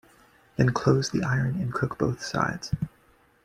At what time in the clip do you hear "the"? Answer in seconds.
1.11-1.21